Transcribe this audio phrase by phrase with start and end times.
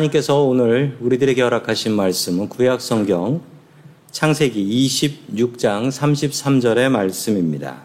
[0.00, 3.42] 하나님께서 오늘 우리들에게 허락하신 말씀은 구약 성경
[4.10, 7.82] 창세기 26장 33절의 말씀입니다.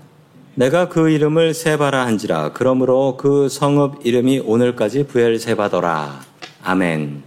[0.56, 6.22] 내가 그 이름을 세바라 한지라 그러므로 그 성읍 이름이 오늘까지 부엘세바더라.
[6.64, 7.24] 아멘.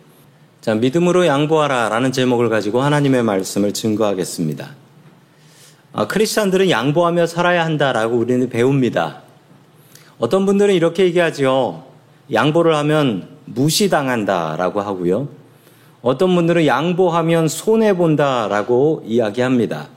[0.61, 4.75] 자, 믿음으로 양보하라라는 제목을 가지고 하나님의 말씀을 증거하겠습니다.
[5.93, 9.23] 아, 크리스찬들은 양보하며 살아야 한다라고 우리는 배웁니다.
[10.19, 11.85] 어떤 분들은 이렇게 얘기하죠.
[12.33, 15.29] 양보를 하면 무시당한다라고 하고요.
[16.03, 19.89] 어떤 분들은 양보하면 손해본다라고 이야기합니다.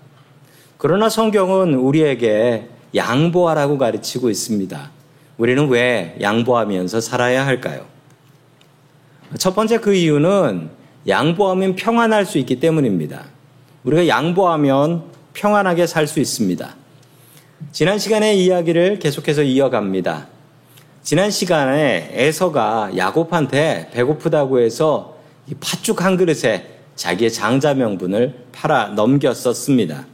[0.78, 4.92] 그러나 성경은 우리에게 양보하라고 가르치고 있습니다.
[5.38, 7.86] 우리는 왜 양보하면서 살아야 할까요?
[9.38, 10.70] 첫 번째 그 이유는
[11.08, 13.26] 양보하면 평안할 수 있기 때문입니다.
[13.84, 16.76] 우리가 양보하면 평안하게 살 수 있습니다.
[17.72, 20.28] 지난 시간의 이야기를 계속해서 이어갑니다.
[21.04, 25.18] 지난 시간에 에서가 야곱한테 배고프다고 해서
[25.60, 30.06] 팥죽 한 그릇에 자기의 장자 명분을 팔아 넘겼었습니다.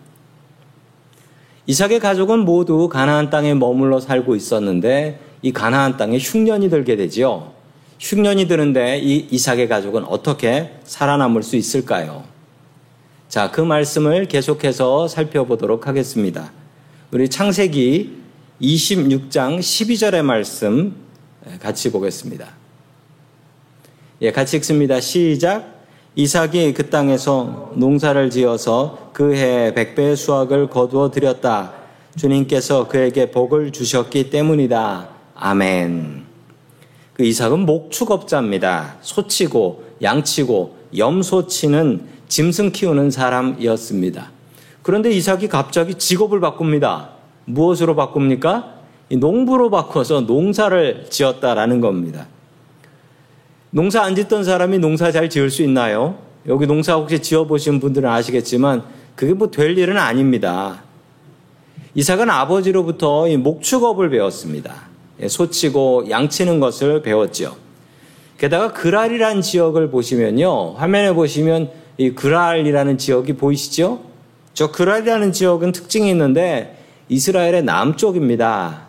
[1.65, 7.51] 이삭의 가족은 모두 가나안 땅에 머물러 살고 있었는데 이 가나안 땅에 흉년이 들게 되지요.
[7.99, 12.23] 흉년이 드는데 이 이삭의 가족은 어떻게 살아남을 수 있을까요?
[13.27, 16.53] 자, 그 말씀을 계속해서 살펴보도록 하겠습니다.
[17.11, 18.26] 우리 창세기
[18.61, 20.95] 26장 12절의 말씀
[21.61, 22.47] 같이 보겠습니다.
[24.21, 24.99] 예, 같이 읽습니다.
[24.99, 25.77] 시작.
[26.15, 31.73] 이삭이 그 땅에서 농사를 지어서 그해 백배의 수확을 거두어 드렸다.
[32.15, 35.09] 주님께서 그에게 복을 주셨기 때문이다.
[35.35, 36.25] 아멘.
[37.13, 38.97] 그 이삭은 목축업자입니다.
[39.01, 44.31] 소치고 양치고 염소치는 짐승 키우는 사람이었습니다.
[44.81, 47.16] 그런데 이삭이 갑자기 직업을 바꿉니다.
[47.47, 48.73] 무엇으로 바꿉니까?
[49.09, 52.27] 농부로 바꿔서 농사를 지었다라는 겁니다.
[53.71, 56.17] 농사 안 짓던 사람이 농사 잘 지을 수 있나요?
[56.47, 58.83] 여기 농사 혹시 지어보신 분들은 아시겠지만
[59.15, 60.83] 그게 뭐 될 일은 아닙니다.
[61.95, 64.87] 이삭은 아버지로부터 목축업을 배웠습니다.
[65.21, 67.55] 예, 소치고 양치는 것을 배웠죠.
[68.37, 70.73] 게다가 그랄이라는 지역을 보시면요.
[70.73, 74.01] 화면에 보시면 이 그랄이라는 지역이 보이시죠?
[74.53, 76.76] 저 그랄이라는 지역은 특징이 있는데
[77.09, 78.87] 이스라엘의 남쪽입니다.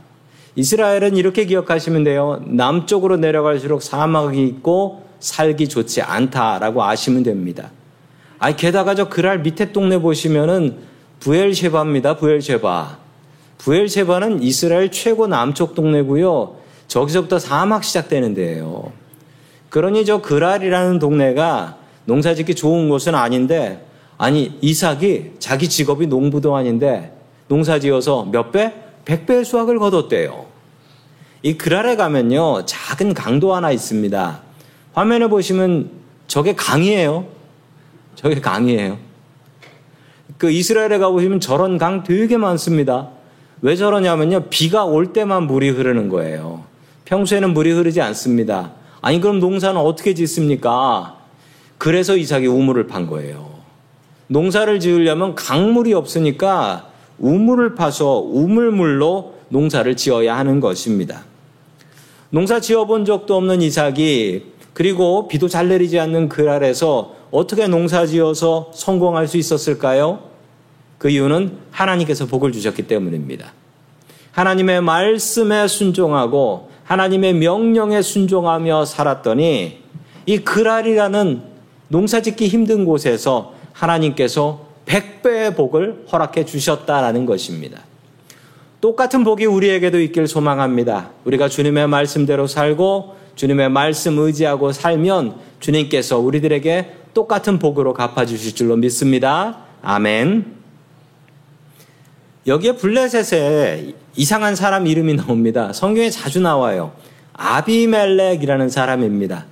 [0.57, 2.43] 이스라엘은 이렇게 기억하시면 돼요.
[2.47, 7.71] 남쪽으로 내려갈수록 사막이 있고 살기 좋지 않다라고 아시면 됩니다.
[8.39, 10.79] 아, 게다가 저 그랄 밑에 동네 보시면은
[11.21, 12.17] 부엘셰바입니다.
[12.17, 12.99] 부엘셰바.
[13.59, 16.57] 부엘셰바는 이스라엘 최고 남쪽 동네고요.
[16.87, 18.93] 저기서부터 사막 시작되는 데예요.
[19.71, 21.77] 그러니 저 그랄이라는 동네가
[22.07, 23.85] 농사짓기 좋은 곳은 아닌데
[24.17, 27.13] 아니 이삭이 자기 직업이 농부도 아닌데
[27.49, 28.73] 농사지어서 몇 배?
[29.05, 30.47] 백배의 수확을 거뒀대요.
[31.43, 34.43] 이 그랄에 가면요 작은 강도 하나 있습니다.
[34.93, 35.91] 화면에 보시면
[36.27, 37.27] 저게 강이에요.
[38.15, 38.99] 저게 강이에요.
[40.37, 43.09] 그 이스라엘에 가보시면 저런 강 되게 많습니다.
[43.61, 44.45] 왜 저러냐면요.
[44.51, 46.65] 비가 올 때만 물이 흐르는 거예요.
[47.07, 48.73] 평소에는 물이 흐르지 않습니다.
[49.01, 51.17] 아니, 그럼 농사는 어떻게 짓습니까?
[51.77, 53.49] 그래서 이삭이 우물을 판 거예요.
[54.29, 61.25] 농사를 지으려면 강물이 없으니까 우물을 파서 우물물로 농사를 지어야 하는 것입니다.
[62.31, 64.45] 농사 지어본 적도 없는 이삭이
[64.75, 70.21] 그리고 비도 잘 내리지 않는 그 아래서 어떻게 농사 지어서 성공할 수 있었을까요?
[70.99, 73.53] 그 이유는 하나님께서 복을 주셨기 때문입니다.
[74.33, 79.79] 하나님의 말씀에 순종하고 하나님의 명령에 순종하며 살았더니
[80.27, 81.43] 이 그랄이라는
[81.89, 87.83] 농사 짓기 힘든 곳에서 하나님께서 백배의 복을 허락해 주셨다라는 것입니다.
[88.81, 91.11] 똑같은 복이 우리에게도 있길 소망합니다.
[91.25, 99.59] 우리가 주님의 말씀대로 살고 주님의 말씀 의지하고 살면 주님께서 우리들에게 똑같은 복으로 갚아주실 줄로 믿습니다.
[99.83, 100.57] 아멘.
[102.47, 105.73] 여기에 블레셋에 이상한 사람 이름이 나옵니다.
[105.73, 106.93] 성경에 자주 나와요.
[107.35, 109.45] 아비멜렉이라는 사람입니다.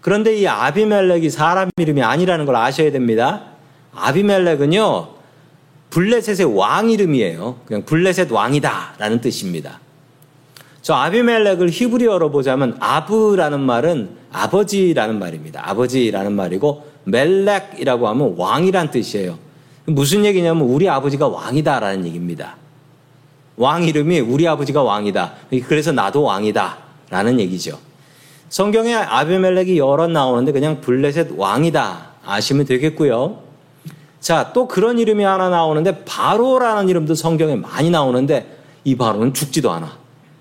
[0.00, 3.51] 그런데 이 아비멜렉이 사람 이름이 아니라는 걸 아셔야 됩니다.
[3.94, 5.08] 아비멜렉은요,
[5.90, 7.60] 블레셋의 왕 이름이에요.
[7.66, 9.80] 그냥 블레셋 왕이다라는 뜻입니다.
[10.80, 15.62] 저 아비멜렉을 히브리어로 보자면 아브라는 말은 아버지라는 말입니다.
[15.68, 19.38] 아버지라는 말이고 멜렉이라고 하면 왕이란 뜻이에요.
[19.84, 22.56] 무슨 얘기냐면 우리 아버지가 왕이다라는 얘기입니다.
[23.56, 25.34] 왕 이름이 우리 아버지가 왕이다.
[25.66, 27.78] 그래서 나도 왕이다라는 얘기죠.
[28.48, 33.41] 성경에 아비멜렉이 여러 나오는데 그냥 블레셋 왕이다 아시면 되겠고요.
[34.22, 39.98] 자, 또 그런 이름이 하나 나오는데 바로라는 이름도 성경에 많이 나오는데 이 바로는 죽지도 않아.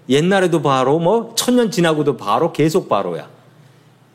[0.07, 3.27] 옛날에도 바로 뭐 천년 지나고도 바로 계속 바로야.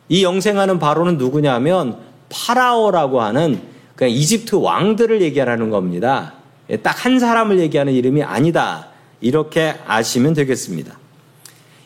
[0.08, 3.61] 이 영생하는 바로는 누구냐면 파라오라고 하는
[3.96, 6.35] 그냥 이집트 왕들을 얘기하는 겁니다.
[6.70, 8.87] 예, 딱한 사람을 얘기하는 이름이 아니다.
[9.20, 10.96] 이렇게 아시면 되겠습니다.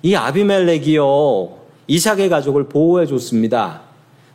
[0.03, 3.83] 이 아비멜렉이요, 이삭의 가족을 보호해 줬습니다.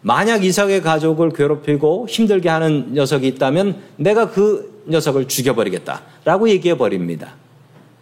[0.07, 6.03] 만약 이삭의 가족을 괴롭히고 힘들게 하는 녀석이 있다면 내가 그 녀석을 죽여버리겠다.
[6.23, 7.33] 라고 얘기해 버립니다.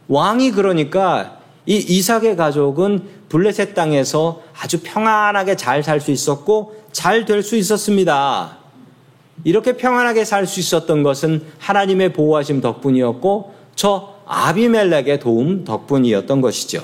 [0.09, 7.41] 왕이 그러니까 이 이삭의 가족은 블레셋 땅에서 아주 평안하게 잘 살 수 있었고 잘 될
[7.41, 8.57] 수 있었습니다.
[9.45, 16.83] 이렇게 평안하게 살 수 있었던 것은 하나님의 보호하심 덕분이었고 저 아비멜렉의 도움 덕분이었던 것이죠.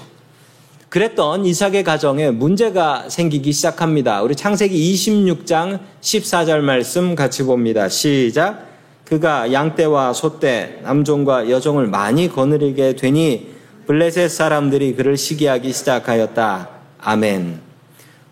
[0.90, 4.24] 그랬던 이삭의 가정에 문제가 생기기 시작합니다.
[4.24, 7.88] 우리 창세기 26장 14절 말씀 같이 봅니다.
[7.90, 8.68] 시작.
[9.06, 13.50] 그가 양떼와 소떼, 남종과 여종을 많이 거느리게 되니
[13.86, 16.70] 블레셋 사람들이 그를 시기하기 시작하였다.
[17.00, 17.60] 아멘.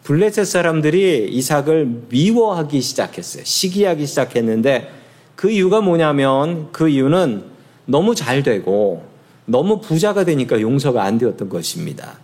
[0.04, 3.44] 블레셋 사람들이 이삭을 미워하기 시작했어요.
[3.46, 4.92] 시기하기 시작했는데
[5.36, 7.44] 그 이유가 뭐냐면 그 이유는
[7.86, 9.04] 너무 잘 되고
[9.46, 12.18] 너무 부자가 되니까 용서가 안 되었던 것입니다.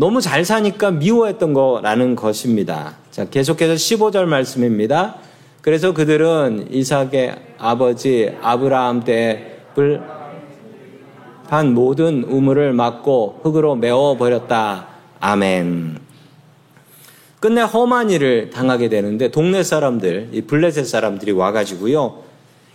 [0.00, 2.96] 너무 잘 사니까 미워했던 거라는 것입니다.
[3.10, 5.16] 자, 계속해서 15절 말씀입니다.
[5.60, 10.00] 그래서 그들은 이삭의 아버지 아브라함 때불
[11.48, 14.86] 한 모든 우물을 막고 흙으로 메워 버렸다.
[15.20, 15.98] 아멘.
[17.38, 22.22] 끝내 험한 일을 당하게 되는데 동네 사람들, 이 블레셋 사람들이 와가지고요.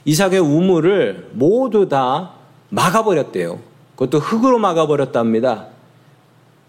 [0.05, 2.33] 이삭의 우물을 모두 다
[2.69, 3.61] 막아버렸대요.
[3.95, 5.73] 그것도 흙으로 막아버렸답니다.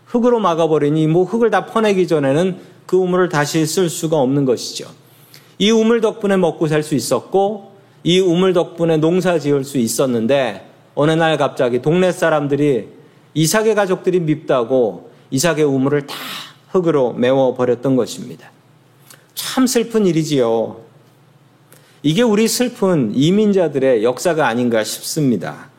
[0.06, 4.88] 흙으로 막아버리니 뭐 흙을 다 퍼내기 전에는 그 우물을 다시 쓸 수가 없는 것이죠.
[5.58, 7.72] 이 우물 덕분에 먹고 살 수 있었고
[8.04, 12.88] 이 우물 덕분에 농사 지을 수 있었는데 어느 날 갑자기 동네 사람들이
[13.34, 16.14] 이삭의 가족들이 밉다고 이삭의 우물을 다
[16.70, 18.50] 흙으로 메워 버렸던 것입니다.
[19.34, 20.78] 참 슬픈 일이지요.
[22.02, 25.70] 이게 우리 슬픈 이민자들의 역사가 아닌가 싶습니다.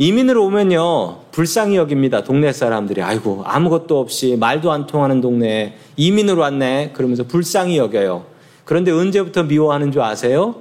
[0.00, 2.22] 이민으로 오면요, 불쌍히 여깁니다.
[2.22, 3.02] 동네 사람들이.
[3.02, 6.92] 아이고, 아무것도 없이 말도 안 통하는 동네에 이민으로 왔네.
[6.94, 8.24] 그러면서 불쌍히 여겨요.
[8.64, 10.54] 그런데 언제부터 미워하는 줄 아세요?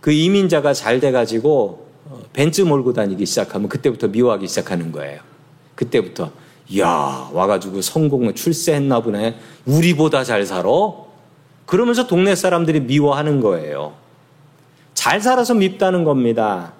[0.00, 5.20] 그 이민자가 잘 돼가지고 어, 벤츠 몰고 다니기 시작하면 그때부터 미워하기 시작하는 거예요.
[5.74, 6.30] 그때부터.
[6.78, 9.36] 야 와가지고 성공을 출세했나 보네.
[9.66, 10.68] 우리보다 잘 살아?
[11.66, 13.92] 그러면서 동네 사람들이 미워하는 거예요.
[14.94, 16.72] 잘 살아서 밉다는 겁니다.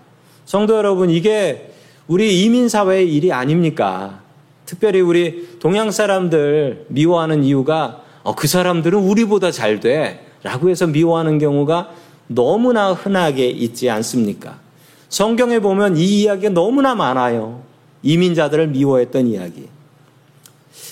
[0.44, 1.72] 성도 여러분, 이게
[2.06, 4.21] 우리 이민사회의 일이 아닙니까?
[4.66, 10.26] 특별히 우리 동양 사람들 미워하는 이유가 어, 그 사람들은 우리보다 잘 돼.
[10.42, 11.90] 라고 해서 미워하는 경우가
[12.26, 14.59] 너무나 흔하게 있지 않습니까?
[15.09, 17.62] 성경에 보면 이 이야기가 너무나 많아요.
[18.02, 19.68] 이민자들을 미워했던 이야기.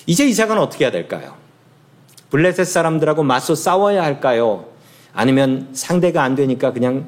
[0.07, 1.35] 이제 이삭은 어떻게 해야 될까요?
[2.31, 4.67] 블레셋 사람들하고 맞서 싸워야 할까요?
[5.13, 7.07] 아니면 상대가 안 되니까 그냥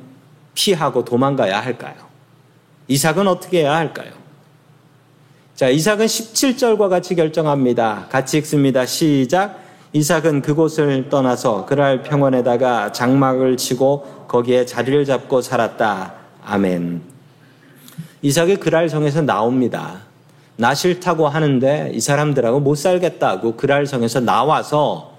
[0.54, 2.11] 피하고 도망가야 할까요?
[2.92, 4.10] 이삭은 어떻게 해야 할까요?
[5.54, 8.08] 자, 이삭은 17절과 같이 결정합니다.
[8.10, 8.84] 같이 읽습니다.
[8.84, 9.60] 시작.
[9.94, 16.12] 이삭은 그곳을 떠나서 그랄 평원에다가 장막을 치고 거기에 자리를 잡고 살았다.
[16.44, 17.00] 아멘.
[18.20, 20.00] 이삭이 그랄 성에서 나옵니다.
[20.56, 25.16] 나 싫다고 하는데 이 사람들하고 못 살겠다고 그랄 성에서 나와서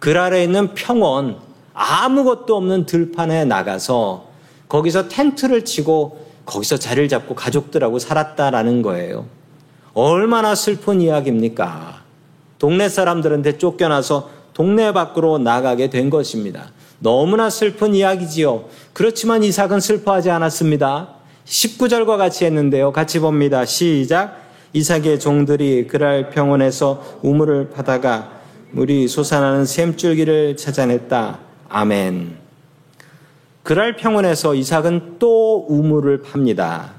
[0.00, 1.38] 그랄에 있는 평원
[1.72, 4.28] 아무것도 없는 들판에 나가서
[4.68, 6.19] 거기서 텐트를 치고
[6.50, 9.26] 거기서 자리를 잡고 가족들하고 살았다라는 거예요.
[9.94, 12.02] 얼마나 슬픈 이야기입니까?
[12.58, 16.72] 동네 사람들한테 쫓겨나서 동네 밖으로 나가게 된 것입니다.
[16.98, 18.64] 너무나 슬픈 이야기지요.
[18.92, 21.14] 그렇지만 이삭은 슬퍼하지 않았습니다.
[21.46, 22.92] 19절과 같이 했는데요.
[22.92, 23.64] 같이 봅니다.
[23.64, 24.36] 시작.
[24.72, 28.40] 이삭의 종들이 그랄 평원에서 우물을 파다가
[28.72, 31.38] 물이 솟아나는 샘줄기를 찾아냈다.
[31.68, 32.39] 아멘.
[33.70, 36.90] 그랄 평원에서 이삭은 또 우물을 팝니다.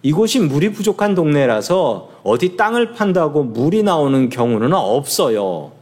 [0.00, 5.72] 이곳이 물이 부족한 동네라서 어디 땅을 판다고 물이 나오는 경우는 없어요.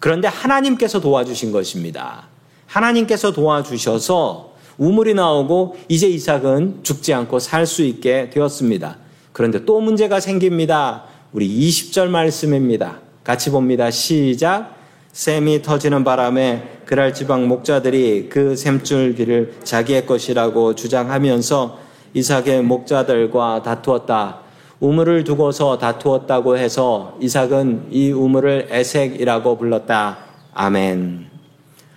[0.00, 2.26] 그런데 하나님께서 도와주신 것입니다.
[2.66, 8.96] 하나님께서 도와주셔서 우물이 나오고 이제 이삭은 죽지 않고 살 수 있게 되었습니다.
[9.30, 11.04] 그런데 또 문제가 생깁니다.
[11.32, 12.98] 우리 20절 말씀입니다.
[13.22, 13.92] 같이 봅니다.
[13.92, 14.74] 시작.
[15.12, 21.78] 샘이 터지는 바람에 그랄 지방 목자들이 그 샘줄기를 자기의 것이라고 주장하면서
[22.14, 24.38] 이삭의 목자들과 다투었다.
[24.80, 30.16] 우물을 두고서 다투었다고 해서 이삭은 이 우물을 에색이라고 불렀다.
[30.54, 31.26] 아멘.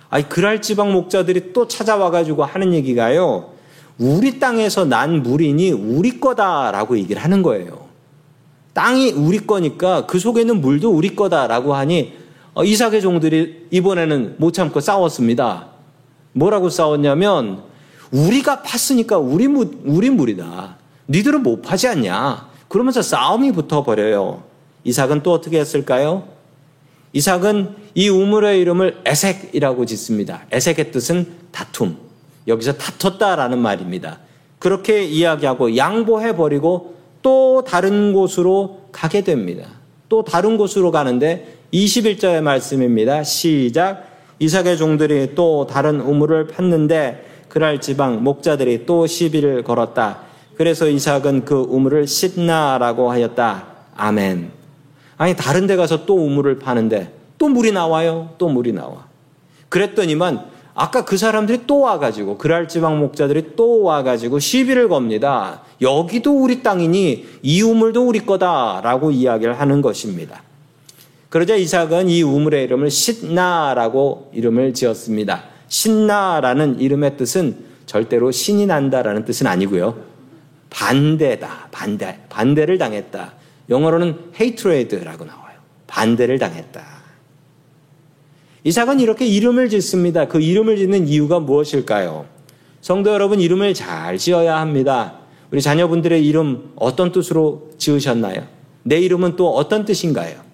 [0.10, 3.52] 아니, 그랄 지방 목자들이 또 찾아와가지고 하는 얘기가요.
[3.98, 7.88] 우리 땅에서 난 물이니 우리 거다라고 얘기를 하는 거예요.
[8.74, 12.21] 땅이 우리 거니까 그 속에 있는 물도 우리 거다라고 하니 어,
[12.58, 15.68] 이삭의 종들이 이번에는 못 참고 싸웠습니다.
[16.34, 17.64] 뭐라고 싸웠냐면
[18.12, 20.78] 우리가 팠으니까 우리 물, 우리 물이다.
[21.10, 22.50] 니들은 못 파지 않냐?
[22.68, 24.44] 그러면서 싸움이 붙어 버려요.
[24.84, 26.28] 이삭은 또 어떻게 했을까요?
[27.14, 30.44] 이삭은 이 우물의 이름을 에색이라고 짓습니다.
[30.52, 31.98] 에색의 뜻은 다툼.
[32.48, 34.20] 여기서 다퉜다라는 말입니다.
[34.60, 39.68] 그렇게 이야기하고 양보해 버리고 또 다른 곳으로 가게 됩니다.
[40.10, 43.24] 또 다른 곳으로 가는데 21절의 말씀입니다.
[43.24, 44.06] 시작.
[44.40, 50.20] 이삭의 종들이 또 다른 우물을 팠는데 그랄 지방 목자들이 또 시비를 걸었다.
[50.58, 53.68] 그래서 이삭은 그 우물을 신나라고 하였다.
[53.96, 54.52] 아멘.
[55.18, 58.32] 아니 다른 데 가서 또 우물을 파는데 또 물이 나와요.
[58.38, 59.06] 또 물이 나와.
[59.70, 65.62] 그랬더니만 아까 그 사람들이 또 와가지고 그랄 지방 목자들이 또 와가지고 시비를 겁니다.
[65.82, 70.42] 여기도 우리 땅이니 이 우물도 우리 거다라고 이야기를 하는 것입니다.
[71.32, 75.46] 그러자 이삭은 이 우물의 이름을 신나라고 이름을 지었습니다.
[75.70, 79.96] 신나라는 이름의 뜻은 절대로 신이 난다라는 뜻은 아니고요.
[80.70, 81.70] 반대다.
[81.72, 82.20] 반대.
[82.28, 83.32] 반대를 당했다.
[83.70, 85.56] 영어로는 hate라고 나와요.
[85.88, 86.86] 반대를 당했다.
[88.66, 90.28] 이삭은 이렇게 이름을 짓습니다.
[90.28, 92.26] 그 이름을 짓는 이유가 무엇일까요?
[92.82, 95.20] 성도 여러분, 이름을 잘 지어야 합니다.
[95.50, 98.46] 우리 자녀분들의 이름 어떤 뜻으로 지으셨나요?
[98.84, 100.51] 내 이름은 또 어떤 뜻인가요?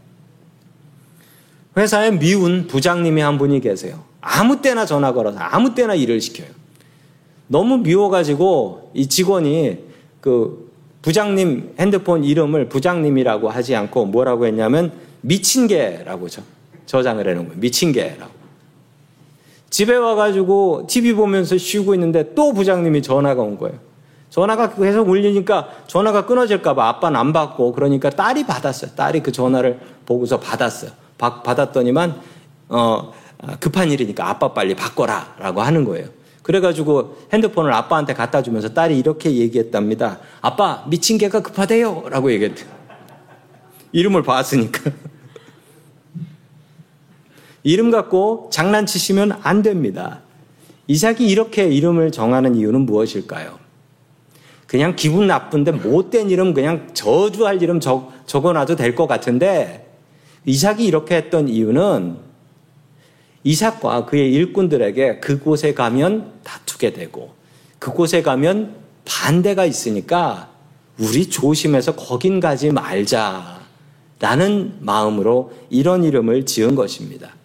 [1.78, 4.04] 회사에 미운 부장님이 한 분이 계세요.
[4.20, 6.48] 아무 때나 전화 걸어서 아무 때나 일을 시켜요.
[7.48, 9.78] 너무 미워가지고 이 직원이
[10.20, 10.72] 그
[11.04, 14.92] 부장님 핸드폰 이름을 부장님이라고 하지 않고 뭐라고 했냐면
[15.22, 16.28] 미친 개라고
[16.86, 17.60] 저장을 해놓은 거예요.
[17.60, 18.32] 미친 개라고.
[19.70, 23.78] 집에 와가지고 TV 보면서 쉬고 있는데 또 부장님이 전화가 온 거예요.
[24.30, 28.92] 전화가 계속 울리니까 전화가 끊어질까봐 아빠는 안 받고 그러니까 딸이 받았어요.
[28.96, 30.92] 딸이 그 전화를 보고서 받았어요.
[31.18, 32.22] 받, 받았더니만
[32.70, 33.14] 어,
[33.60, 36.10] 급한 일이니까 아빠 빨리 바꿔라 라고 하는 거예요.
[36.44, 40.20] 그래가지고 핸드폰을 아빠한테 갖다 주면서 딸이 이렇게 얘기했답니다.
[40.42, 42.68] 아빠 미친 개가 급하대요 라고 얘기했대요.
[43.92, 44.92] 이름을 봤으니까.
[47.64, 50.22] 이름 갖고 장난치시면 안 됩니다.
[50.88, 53.60] 이삭이 이렇게 이름을 정하는 이유는 무엇일까요?
[54.68, 59.87] 그냥 기분 나쁜데 못된 이름 그냥 저주할 이름 적, 적어놔도 될 것 같은데
[60.48, 62.16] 이삭이 이렇게 했던 이유는
[63.44, 67.32] 이삭과 그의 일꾼들에게 그곳에 가면 다투게 되고
[67.80, 70.50] 그곳에 가면 반대가 있으니까
[70.98, 73.58] 우리 조심해서 거긴 가지 말자라는
[74.80, 77.36] 마음으로 이런 이름을 지은 것입니다.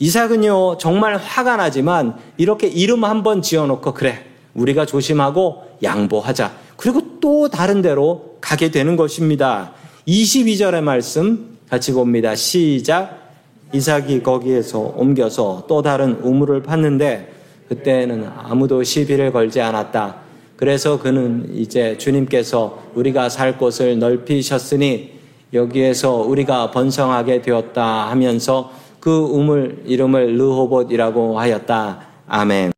[0.00, 7.82] 이삭은요 정말 화가 나지만 이렇게 이름 한번 지어놓고 그래 우리가 조심하고 양보하자 그리고 또 다른
[7.82, 9.74] 데로 가게 되는 것입니다.
[10.08, 12.34] 22절의 말씀 같이 봅니다.
[12.34, 13.32] 시작
[13.72, 17.28] 이삭이 거기에서 옮겨서 또 다른 우물을 팠는데
[17.66, 20.16] 그때는 아무도 시비를 걸지 않았다.
[20.56, 25.12] 그래서 그는 이제 주님께서 우리가 살 곳을 넓히셨으니
[25.54, 32.00] 여기에서 우리가 번성하게 되었다 하면서 그 우물 이름을 르호봇이라고 하였다.
[32.26, 32.72] 아멘.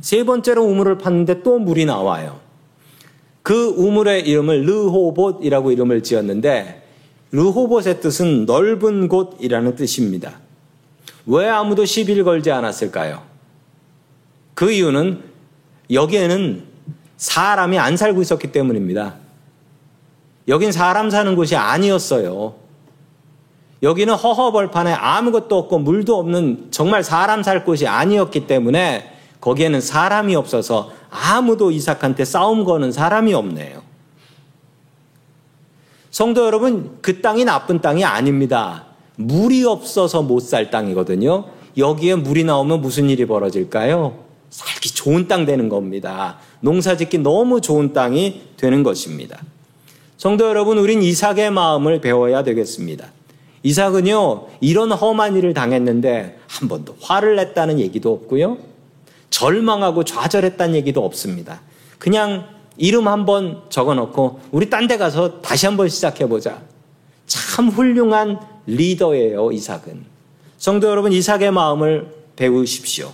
[0.00, 2.38] 세 번째로 우물을 팠는데 또 물이 나와요.
[3.42, 6.79] 그 우물의 이름을 르호봇이라고 이름을 지었는데
[7.32, 10.40] 르호봇의 뜻은 넓은 곳이라는 뜻입니다.
[11.26, 13.22] 왜 아무도 시비를 걸지 않았을까요?
[14.54, 15.22] 그 이유는
[15.90, 16.64] 여기에는
[17.16, 19.14] 사람이 안 살고 있었기 때문입니다.
[20.48, 22.54] 여긴 사람 사는 곳이 아니었어요.
[23.82, 30.92] 여기는 허허벌판에 아무것도 없고 물도 없는 정말 사람 살 곳이 아니었기 때문에 거기에는 사람이 없어서
[31.08, 33.82] 아무도 이삭한테 싸움 거는 사람이 없네요.
[36.20, 38.84] 성도 여러분, 그 땅이 나쁜 땅이 아닙니다.
[39.16, 41.46] 물이 없어서 못 살 땅이거든요.
[41.78, 44.18] 여기에 물이 나오면 무슨 일이 벌어질까요?
[44.50, 46.36] 살기 좋은 땅 되는 겁니다.
[46.60, 49.40] 농사 짓기 너무 좋은 땅이 되는 것입니다.
[50.18, 53.06] 성도 여러분, 우린 이삭의 마음을 배워야 되겠습니다.
[53.62, 58.58] 이삭은요, 이런 험한 일을 당했는데 한 번도 화를 냈다는 얘기도 없고요.
[59.30, 61.62] 절망하고 좌절했다는 얘기도 없습니다.
[61.98, 66.60] 그냥 이름 한번 적어 놓고 우리 딴 데 가서 다시 한번 시작해 보자.
[67.26, 70.04] 참 훌륭한 리더예요, 이삭은.
[70.58, 73.12] 성도 여러분, 이삭의 마음을 배우십시오.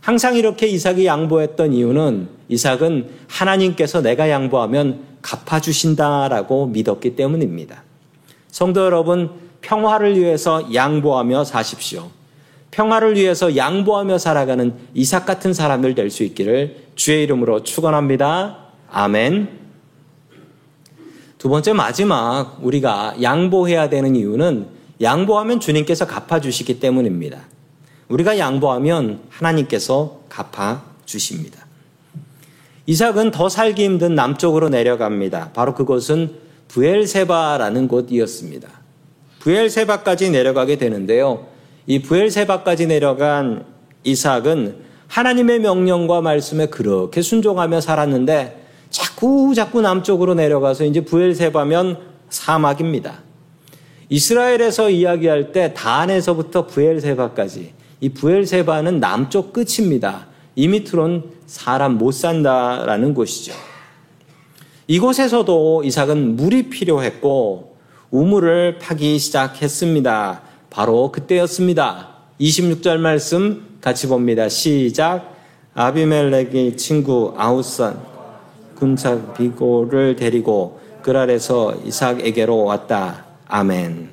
[0.00, 7.82] 항상 이렇게 이삭이 양보했던 이유는 이삭은 하나님께서 내가 양보하면 갚아주신다라고 믿었기 때문입니다.
[8.50, 12.10] 성도 여러분, 평화를 위해서 양보하며 사십시오.
[12.70, 18.59] 평화를 위해서 양보하며 살아가는 이삭 같은 사람들 될 수 있기를 주의 이름으로 축원합니다.
[18.92, 19.60] 아멘.
[21.38, 24.66] 두 번째 마지막 우리가 양보해야 되는 이유는
[25.00, 27.40] 양보하면 주님께서 갚아주시기 때문입니다.
[28.08, 31.64] 우리가 양보하면 하나님께서 갚아주십니다.
[32.86, 35.52] 이삭은 더 살기 힘든 남쪽으로 내려갑니다.
[35.54, 36.34] 바로 그곳은
[36.68, 38.68] 부엘세바라는 곳이었습니다.
[39.38, 41.46] 부엘세바까지 내려가게 되는데요.
[41.86, 43.64] 이 부엘세바까지 내려간
[44.04, 44.76] 이삭은
[45.08, 48.59] 하나님의 명령과 말씀에 그렇게 순종하며 살았는데
[49.20, 51.98] 자꾸 자꾸 남쪽으로 내려가서 이제 부엘세바면
[52.30, 53.18] 사막입니다.
[54.08, 60.26] 이스라엘에서 이야기할 때 단에서부터 부엘세바까지 이 부엘세바는 남쪽 끝입니다.
[60.56, 63.52] 이 밑으론 사람 못 산다라는 곳이죠.
[64.86, 67.76] 이곳에서도 이삭은 물이 필요했고
[68.10, 70.40] 우물을 파기 시작했습니다.
[70.70, 72.08] 바로 그때였습니다.
[72.40, 74.48] 26절 말씀 같이 봅니다.
[74.48, 75.36] 시작.
[75.74, 78.09] 아비멜렉의 친구 아우산
[78.80, 83.26] 군사 비고를 데리고 그랄에서 이삭에게로 왔다.
[83.46, 84.08] 아멘.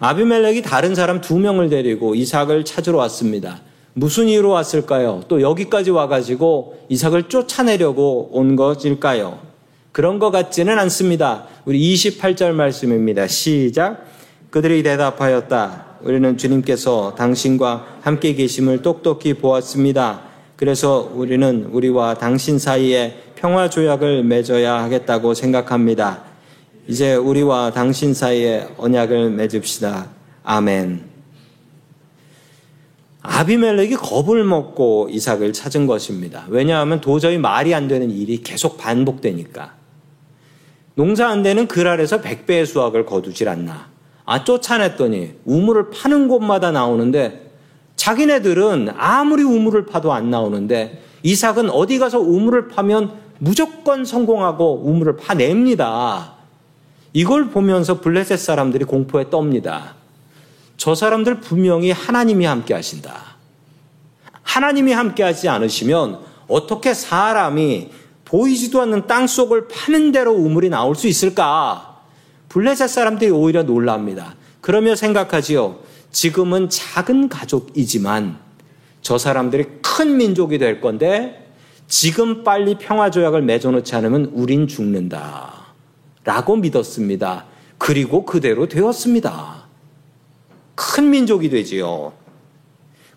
[0.00, 3.62] 아비멜렉이 다른 사람 두 명을 데리고 이삭을 찾으러 왔습니다.
[3.94, 5.22] 무슨 이유로 왔을까요?
[5.28, 9.38] 또 여기까지 와가지고 이삭을 쫓아내려고 온 것일까요?
[9.92, 11.46] 그런 것 같지는 않습니다.
[11.64, 13.26] 우리 28절 말씀입니다.
[13.26, 14.04] 시작.
[14.50, 15.86] 그들이 대답하였다.
[16.02, 20.28] 우리는 주님께서 당신과 함께 계심을 똑똑히 보았습니다.
[20.58, 26.24] 그래서 우리는 우리와 당신 사이에 평화 조약을 맺어야 하겠다고 생각합니다.
[26.88, 30.08] 이제 우리와 당신 사이에 언약을 맺읍시다.
[30.42, 31.04] 아멘.
[33.22, 36.46] 아비멜렉이 겁을 먹고 이삭을 찾은 것입니다.
[36.48, 39.74] 왜냐하면 도저히 말이 안 되는 일이 계속 반복되니까.
[40.96, 43.86] 농사 안 되는 그랄에서 백배의 수확을 거두질 않나.
[44.24, 47.52] 아, 쫓아냈더니 우물을 파는 곳마다 나오는데
[47.94, 56.34] 자기네들은 아무리 우물을 파도 안 나오는데 이삭은 어디 가서 우물을 파면 무조건 성공하고 우물을 파냅니다.
[57.12, 59.94] 이걸 보면서 블레셋 사람들이 공포에 떱니다.
[60.76, 63.36] 저 사람들 분명히 하나님이 함께 하신다.
[64.42, 67.90] 하나님이 함께 하지 않으시면 어떻게 사람이
[68.24, 72.02] 보이지도 않는 땅 속을 파는 대로 우물이 나올 수 있을까?
[72.48, 74.34] 블레셋 사람들이 오히려 놀랍니다.
[74.60, 75.78] 그러며 생각하지요.
[76.10, 78.38] 지금은 작은 가족이지만
[79.02, 81.47] 저 사람들이 큰 민족이 될 건데
[81.88, 85.54] 지금 빨리 평화조약을 맺어놓지 않으면 우린 죽는다.
[86.22, 87.46] 라고 믿었습니다.
[87.78, 89.64] 그리고 그대로 되었습니다.
[90.74, 92.12] 큰 민족이 되지요.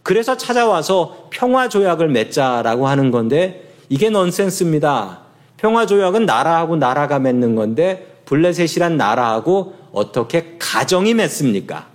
[0.03, 5.19] 그래서 찾아와서 평화조약을 맺자라고 하는 건데 이게 넌센스입니다.
[5.57, 11.87] 평화조약은 나라하고 나라가 맺는 건데 블레셋이란 나라하고 어떻게 가정이 맺습니까?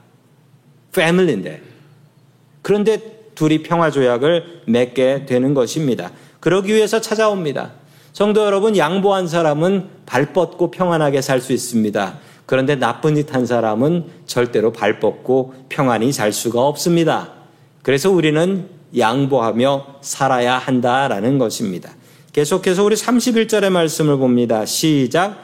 [0.93, 1.63] 패밀리인데.
[2.61, 6.11] 그런데 둘이 평화조약을 맺게 되는 것입니다.
[6.41, 7.73] 그러기 위해서 찾아옵니다.
[8.13, 12.19] 성도 여러분, 양보한 사람은 발 뻗고 평안하게 살 수 있습니다.
[12.47, 17.33] 그런데 나쁜 짓 한 사람은 절대로 발 뻗고 평안히 살 수가 없습니다.
[17.83, 21.91] 그래서 우리는 양보하며 살아야 한다라는 것입니다.
[22.33, 24.65] 계속해서 우리 31절의 말씀을 봅니다.
[24.65, 25.37] 시작.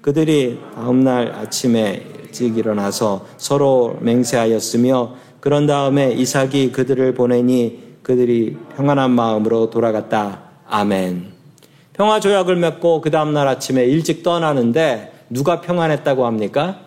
[0.00, 9.70] 그들이 다음날 아침에 일찍 일어나서 서로 맹세하였으며 그런 다음에 이삭이 그들을 보내니 그들이 평안한 마음으로
[9.70, 10.42] 돌아갔다.
[10.68, 11.32] 아멘.
[11.92, 16.80] 평화 조약을 맺고 그 다음날 아침에 일찍 떠나는데 누가 평안했다고 합니까?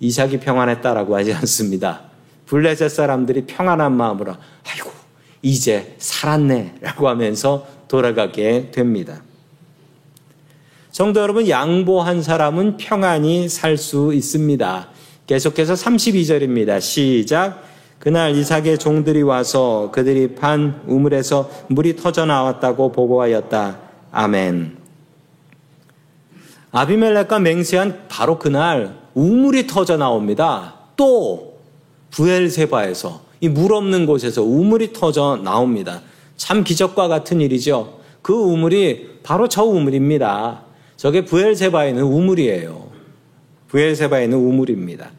[0.00, 2.02] 이삭이 평안했다라고 하지 않습니다.
[2.46, 4.34] 블레셋 사람들이 평안한 마음으로
[4.68, 4.90] 아이고
[5.42, 9.22] 이제 살았네라고 하면서 돌아가게 됩니다.
[10.90, 14.88] 성도 여러분 양보한 사람은 평안히 살 수 있습니다.
[15.26, 16.80] 계속해서 32절입니다.
[16.80, 17.62] 시작
[17.98, 23.78] 그날 이삭의 종들이 와서 그들이 판 우물에서 물이 터져 나왔다고 보고하였다.
[24.12, 24.76] 아멘.
[26.70, 30.74] 아비멜렉과 맹세한 바로 그날 우물이 터져 나옵니다.
[30.96, 31.58] 또
[32.10, 36.02] 부엘세바에서 이 물 없는 곳에서 우물이 터져 나옵니다.
[36.36, 37.98] 참 기적과 같은 일이죠.
[38.22, 40.62] 그 우물이 바로 저 우물입니다.
[40.96, 42.88] 저게 부엘세바에 있는 우물이에요.
[43.68, 45.10] 부엘세바에 있는 우물입니다.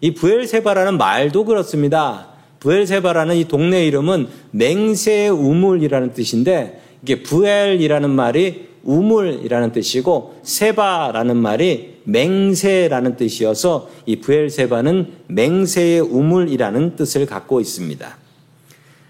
[0.00, 2.28] 이 부엘세바라는 말도 그렇습니다.
[2.60, 13.16] 부엘세바라는 이 동네 이름은 맹세 우물이라는 뜻인데 이게 부엘이라는 말이 우물이라는 뜻이고 세바라는 말이 맹세라는
[13.16, 18.16] 뜻이어서 이 부엘세바는 맹세의 우물이라는 뜻을 갖고 있습니다.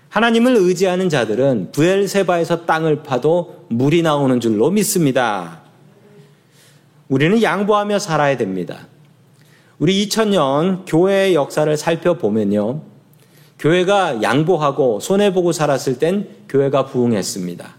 [0.08, 5.60] 하나님을 의지하는 자들은 부엘세바에서 땅을 파도 물이 나오는 줄로 믿습니다.
[7.08, 8.88] 우리는 양보하며 살아야 됩니다.
[9.78, 12.80] 우리 2000년 교회의 역사를 살펴보면요.
[13.58, 17.74] 교회가 양보하고 손해보고 살았을 땐 교회가 부흥했습니다.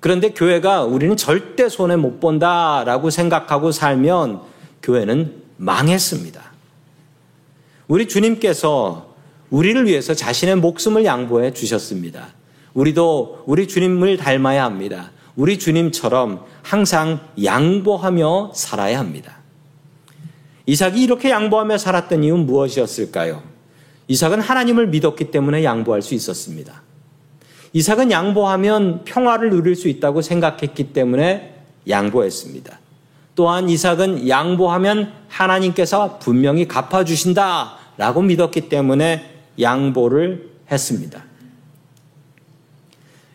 [0.00, 4.40] 그런데 교회가 우리는 절대 손해 못 본다라고 생각하고 살면
[4.82, 6.40] 교회는 망했습니다.
[7.86, 9.14] 우리 주님께서
[9.50, 12.28] 우리를 위해서 자신의 목숨을 양보해 주셨습니다.
[12.72, 15.10] 우리도 우리 주님을 닮아야 합니다.
[15.36, 19.39] 우리 주님처럼 항상 양보하며 살아야 합니다.
[20.70, 23.42] 이삭이 이렇게 양보하며 살았던 이유는 무엇이었을까요?
[24.06, 26.82] 이삭은 하나님을 믿었기 때문에 양보할 수 있었습니다.
[27.72, 31.56] 이삭은 양보하면 평화를 누릴 수 있다고 생각했기 때문에
[31.88, 32.78] 양보했습니다.
[33.34, 39.28] 또한 이삭은 양보하면 하나님께서 분명히 갚아주신다 라고 믿었기 때문에
[39.60, 41.24] 양보를 했습니다.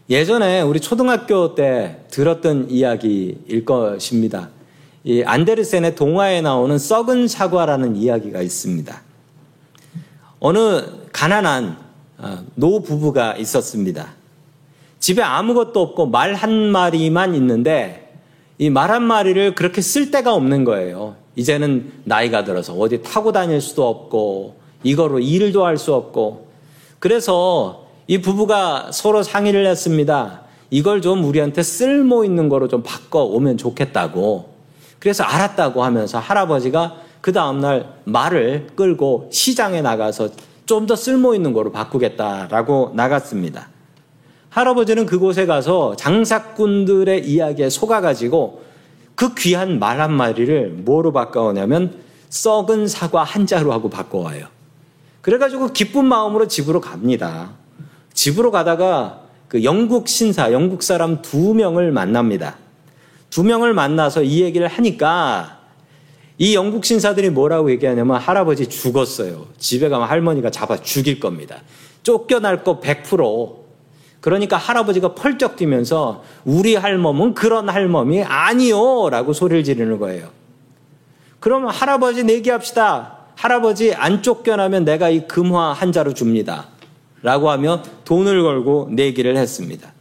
[0.09, 4.54] 예전에 우리 초등학교 때 들었던 이야기일 것입니다.
[5.05, 9.01] 이 안데르센의 동화에 나오는 썩은 사과라는 이야기가 있습니다.
[10.39, 11.77] 어느 가난한
[12.17, 14.07] 어, 노 부부가 있었습니다.
[14.99, 18.13] 집에 아무것도 없고 말 한 마리만 있는데
[18.57, 21.15] 이 말 한 마리를 그렇게 쓸 데가 없는 거예요.
[21.35, 26.47] 이제는 나이가 들어서 어디 타고 다닐 수도 없고 이거로 일도 할 수 없고
[26.99, 30.41] 그래서 이 부부가 서로 상의를 했습니다.
[30.71, 34.54] 이걸 좀 우리한테 쓸모 있는 거로 좀 바꿔 오면 좋겠다고.
[35.05, 40.29] 그래서 알았다고 하면서 할아버지가 그 다음날 말을 끌고 시장에 나가서
[40.65, 43.67] 좀 더 쓸모 있는 거로 바꾸겠다라고 나갔습니다.
[44.49, 48.63] 할아버지는 그곳에 가서 장사꾼들의 이야기에 속아가지고
[49.13, 54.47] 그 귀한 말 한 마리를 뭐로 바꿔오냐면 썩은 사과 한 자루 하고 바꿔와요.
[55.21, 57.51] 그래가지고 기쁜 마음으로 집으로 갑니다.
[58.15, 62.64] 집으로 가다가 그 영국 신사, 영국 사람 두 명을 만납니다.
[63.35, 65.59] 두 명을 만나서 이 얘기를 하니까
[66.37, 69.47] 이 영국 신사들이 뭐라고 얘기하냐면 할아버지 죽었어요.
[69.57, 71.57] 집에 가면 할머니가 잡아 죽일 겁니다.
[72.01, 73.55] 쫓겨날 거 100%.
[74.21, 79.09] 그러니까 할아버지가 펄쩍 뛰면서 우리 할멈은 그런 할멈이 아니요!
[79.09, 80.29] 라고 소리를 지르는 거예요.
[81.41, 83.17] 그러면 할아버지 내기합시다.
[83.35, 86.67] 할아버지 안 쫓겨나면 내가 이 금화 한 자루 줍니다.
[87.21, 89.91] 라고 하며 돈을 걸고 내기를 했습니다.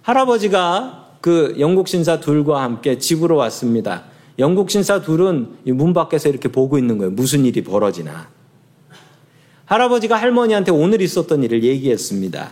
[0.00, 4.04] 할아버지가 그 영국 신사 둘과 함께 집으로 왔습니다.
[4.38, 7.10] 영국 신사 둘은 문 밖에서 이렇게 보고 있는 거예요.
[7.10, 8.28] 무슨 일이 벌어지나.
[9.64, 12.50] 할아버지가 할머니한테 오늘 있었던 일을 얘기했습니다.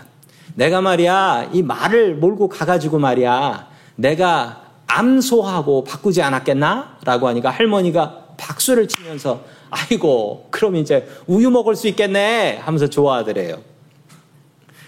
[0.56, 6.98] 내가 말이야, 이 말을 몰고 가가지고 말이야, 내가 암소하고 바꾸지 않았겠나?
[7.04, 12.58] 라고 하니까 할머니가 박수를 치면서, 아이고, 그럼 이제 우유 먹을 수 있겠네?
[12.62, 13.58] 하면서 좋아하더래요.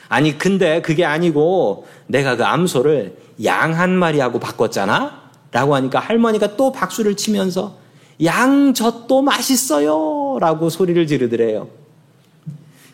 [0.09, 5.27] 아니, 근데 그게 아니고 내가 그 암소를 양 한 마리하고 바꿨잖아?
[5.53, 7.77] 라고 하니까 할머니가 또 박수를 치면서
[8.25, 10.39] 양 젖도 맛있어요!
[10.41, 11.69] 라고 소리를 지르더래요.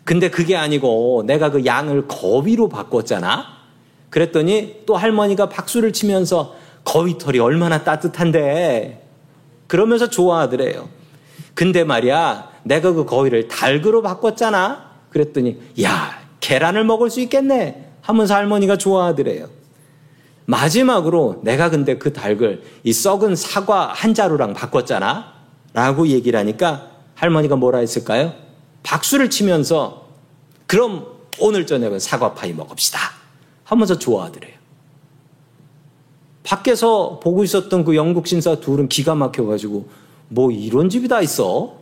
[0.03, 3.45] 근데 그게 아니고 내가 그 양을 거위로 바꿨잖아?
[4.09, 9.01] 그랬더니 또 할머니가 박수를 치면서 거위털이 얼마나 따뜻한데?
[9.67, 10.89] 그러면서 좋아하더래요.
[11.53, 14.91] 근데 말이야, 내가 그 거위를 닭으로 바꿨잖아?
[15.09, 17.89] 그랬더니, 야, 계란을 먹을 수 있겠네?
[18.01, 19.47] 하면서 할머니가 좋아하더래요.
[20.45, 25.33] 마지막으로 내가 근데 그 닭을 이 썩은 사과 한 자루랑 바꿨잖아?
[25.71, 28.33] 라고 얘기를 하니까 할머니가 뭐라 했을까요?
[28.83, 30.09] 박수를 치면서
[30.67, 31.07] 그럼
[31.39, 32.99] 오늘 저녁은 사과 파이 먹읍시다.
[33.63, 34.53] 하면서 좋아하더래요.
[36.43, 39.87] 밖에서 보고 있었던 그 영국 신사 둘은 기가 막혀가지고
[40.27, 41.77] 뭐 이런 집이 다 있어?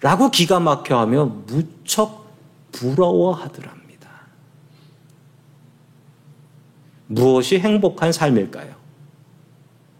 [0.00, 2.23] 라고 기가 막혀 하며 무척
[2.74, 4.10] 부러워하더랍니다.
[7.06, 8.74] 무엇이 행복한 삶일까요?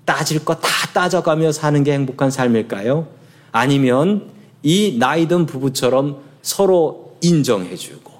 [0.04, 3.08] 따질 거 다 따져가며 사는 게 행복한 삶일까요?
[3.52, 4.30] 아니면
[4.62, 8.12] 이 나이 든 부부처럼 서로 인정해주고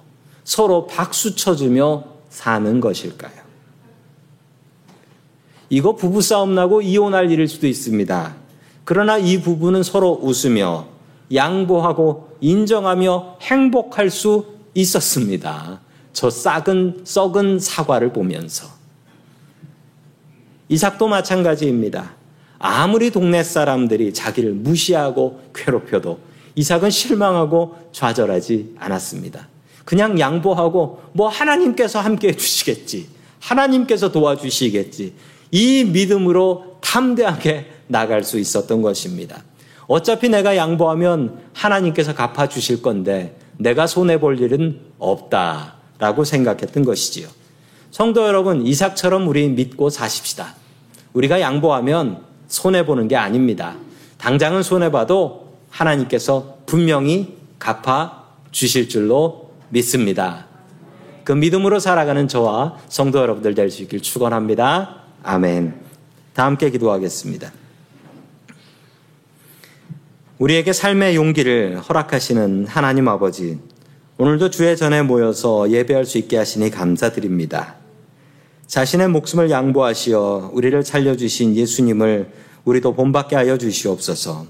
[0.45, 3.45] 서로 박수 쳐주며 사는 것일까요?
[5.71, 8.35] 이거 부부싸움 나고 이혼할 일일 수도 있습니다.
[8.85, 10.87] 그러나 이 부부는 서로 웃으며
[11.35, 15.81] 양보하고 인정하며 행복할 수 있었습니다.
[16.13, 18.69] 저 싹은 썩은 사과를 보면서
[20.69, 22.15] 이삭도 마찬가지입니다.
[22.59, 26.19] 아무리 동네 사람들이 자기를 무시하고 괴롭혀도
[26.55, 29.49] 이삭은 실망하고 좌절하지 않았습니다.
[29.85, 33.09] 그냥 양보하고 뭐 하나님께서 함께 해주시겠지.
[33.41, 35.13] 하나님께서 도와주시겠지.
[35.51, 39.43] 이 믿음으로 탐대하게 나갈 수 있었던 것입니다.
[39.87, 47.29] 어차피 내가 양보하면 하나님께서 갚아주실 건데 내가 손해볼 일은 없다 라고 생각했던 것이지요.
[47.91, 50.55] 성도 여러분, 이삭처럼 우리 믿고 사십시다.
[51.13, 53.77] 우리가 양보하면 손해보는 게 아닙니다.
[54.19, 60.47] 당장은 손해봐도 하나님께서 분명히 갚아 주실 줄로 믿습니다.
[61.25, 64.97] 그 믿음으로 살아가는 저와 성도 여러분들 될 수 있길 축원합니다.
[65.23, 65.81] 아멘.
[66.35, 67.64] 다 함께 기도하겠습니다.
[70.39, 73.61] 우리에게 삶의 용기를 허락하시는 하나님 아버지,
[74.19, 77.77] 오늘도 주의 전에 모여서 예배할 수 있게 하시니 감사드립니다.
[78.67, 82.31] 자신의 목숨을 양보하시어 우리를 살려주신 예수님을
[82.65, 84.47] 우리도 본받게 하여 주시옵소서.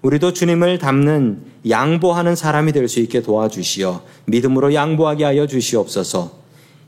[0.00, 6.32] 우리도 주님을 닮는 양보하는 사람이 될 수 있게 도와주시어 믿음으로 양보하게 하여 주시옵소서.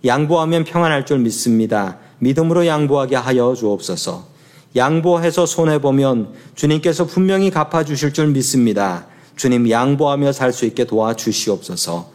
[0.07, 1.99] 양보하면 평안할 줄 믿습니다.
[2.21, 4.32] 믿음으로 양보하게 하여 주옵소서.
[4.77, 9.07] 양보해서 손해보면 주님께서 분명히 갚아주실 줄 믿습니다.
[9.37, 12.11] 주님 양보하며 살 수 있게 도와주시옵소서.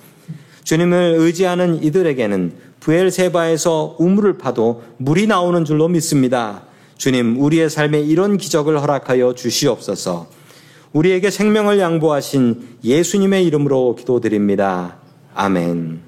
[0.63, 6.63] 주님을 의지하는 이들에게는 부엘세바에서 우물을 파도 물이 나오는 줄로 믿습니다.
[6.97, 10.27] 주님, 우리의 삶에 이런 기적을 허락하여 주시옵소서.
[10.93, 14.97] 우리에게 생명을 양보하신 예수님의 이름으로 기도드립니다.
[15.35, 16.01] 아멘.